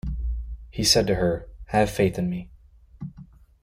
[0.71, 2.49] He said to her, Have faith in Me.